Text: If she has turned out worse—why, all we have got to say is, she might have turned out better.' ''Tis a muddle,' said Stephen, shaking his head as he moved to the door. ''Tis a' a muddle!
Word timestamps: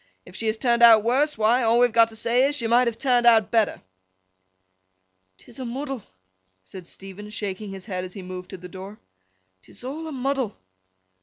If 0.25 0.35
she 0.35 0.47
has 0.47 0.57
turned 0.57 0.81
out 0.81 1.03
worse—why, 1.03 1.61
all 1.61 1.77
we 1.77 1.85
have 1.85 1.93
got 1.93 2.09
to 2.09 2.15
say 2.15 2.45
is, 2.47 2.55
she 2.57 2.65
might 2.65 2.87
have 2.87 2.97
turned 2.97 3.27
out 3.27 3.51
better.' 3.51 3.83
''Tis 5.37 5.59
a 5.59 5.63
muddle,' 5.65 6.01
said 6.63 6.87
Stephen, 6.87 7.29
shaking 7.29 7.69
his 7.69 7.85
head 7.85 8.03
as 8.03 8.15
he 8.15 8.23
moved 8.23 8.49
to 8.49 8.57
the 8.57 8.67
door. 8.67 8.97
''Tis 9.61 9.83
a' 9.83 9.89
a 9.91 10.11
muddle! 10.11 10.57